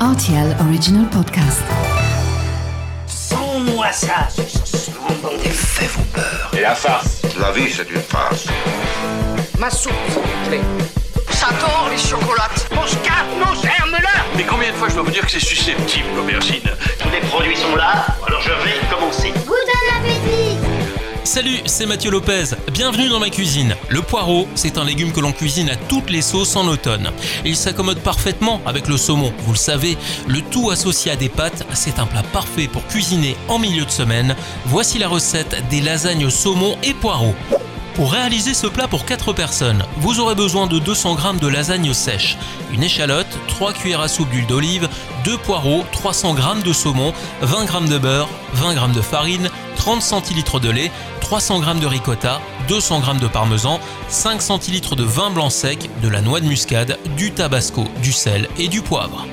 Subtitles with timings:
[0.00, 1.62] RTL Original Podcast.
[3.06, 4.28] Sans-moi ça,
[5.42, 6.50] Les faits vont peur.
[6.56, 8.46] Et la farce La vie, c'est une farce.
[9.58, 10.60] Ma soupe, s'il vous plaît.
[11.30, 12.68] J'adore les chocolates.
[12.74, 16.08] Mon scarpe, mon germe-là Mais combien de fois je dois vous dire que c'est susceptible,
[16.14, 16.68] l'aubergine?
[16.98, 19.32] Tous les produits sont là, alors je vais commencer.
[21.36, 22.44] Salut, c'est Mathieu Lopez.
[22.72, 23.76] Bienvenue dans ma cuisine.
[23.90, 27.10] Le poireau, c'est un légume que l'on cuisine à toutes les sauces en automne.
[27.44, 29.34] Il s'accommode parfaitement avec le saumon.
[29.40, 33.36] Vous le savez, le tout associé à des pâtes, c'est un plat parfait pour cuisiner
[33.48, 34.34] en milieu de semaine.
[34.64, 37.34] Voici la recette des lasagnes saumon et poireaux.
[37.96, 41.94] Pour réaliser ce plat pour 4 personnes, vous aurez besoin de 200 g de lasagne
[41.94, 42.36] sèche,
[42.70, 44.86] une échalote, 3 cuillères à soupe d'huile d'olive,
[45.24, 50.02] 2 poireaux, 300 g de saumon, 20 g de beurre, 20 g de farine, 30
[50.02, 55.30] centilitres de lait, 300 g de ricotta, 200 g de parmesan, 5 centilitres de vin
[55.30, 59.26] blanc sec, de la noix de muscade, du tabasco, du sel et du poivre.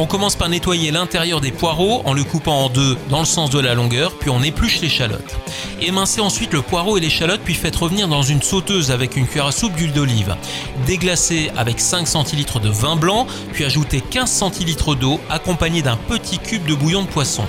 [0.00, 3.50] On commence par nettoyer l'intérieur des poireaux en le coupant en deux dans le sens
[3.50, 5.36] de la longueur, puis on épluche l'échalote.
[5.80, 9.46] Émincez ensuite le poireau et l'échalote, puis faites revenir dans une sauteuse avec une cuillère
[9.46, 10.36] à soupe d'huile d'olive.
[10.86, 16.38] Déglacez avec 5 centilitres de vin blanc, puis ajoutez 15 centilitres d'eau accompagné d'un petit
[16.38, 17.44] cube de bouillon de poisson.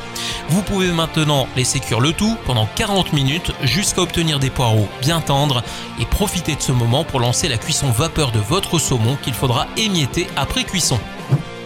[0.49, 5.21] Vous pouvez maintenant laisser cuire le tout pendant 40 minutes jusqu'à obtenir des poireaux bien
[5.21, 5.61] tendres
[6.01, 9.67] et profitez de ce moment pour lancer la cuisson vapeur de votre saumon qu'il faudra
[9.77, 10.99] émietter après cuisson.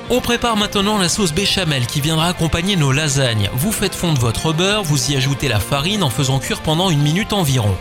[0.10, 3.50] On prépare maintenant la sauce béchamel qui viendra accompagner nos lasagnes.
[3.54, 7.02] Vous faites fondre votre beurre, vous y ajoutez la farine en faisant cuire pendant une
[7.02, 7.76] minute environ.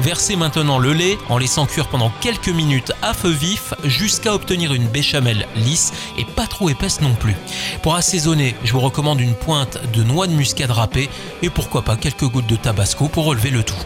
[0.00, 4.74] Versez maintenant le lait en laissant cuire pendant quelques minutes à feu vif jusqu'à obtenir
[4.74, 7.36] une béchamel lisse et pas trop épaisse non plus.
[7.82, 11.08] Pour assaisonner, je vous recommande une pointe de noix de muscade râpée
[11.42, 13.76] et pourquoi pas quelques gouttes de tabasco pour relever le tout.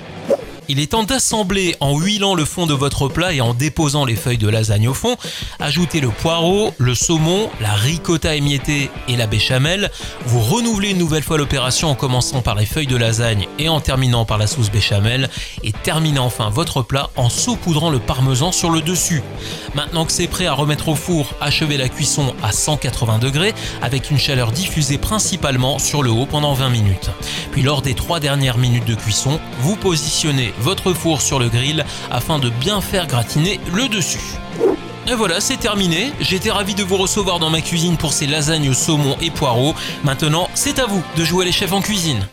[0.73, 4.17] Il est temps d'assembler en huilant le fond de votre plat et en déposant les
[4.17, 5.19] feuilles de lasagne au fond.
[5.61, 9.91] Ajoutez le poireau, le saumon, la ricotta émiettée et la béchamel.
[10.25, 13.81] Vous renouvelez une nouvelle fois l'opération en commençant par les feuilles de lasagne et en
[13.81, 15.29] terminant par la sauce béchamel.
[15.62, 19.23] Et terminez enfin votre plat en saupoudrant le parmesan sur le dessus.
[19.74, 23.52] Maintenant que c'est prêt à remettre au four, achevez la cuisson à 180 degrés
[23.83, 27.11] avec une chaleur diffusée principalement sur le haut pendant 20 minutes.
[27.51, 31.84] Puis lors des trois dernières minutes de cuisson, vous positionnez votre four sur le grill
[32.11, 34.39] afin de bien faire gratiner le dessus.
[35.11, 36.12] Et voilà, c'est terminé.
[36.20, 39.74] J'étais ravi de vous recevoir dans ma cuisine pour ces lasagnes saumon et poireaux.
[40.05, 42.27] Maintenant, c'est à vous de jouer les chefs en cuisine.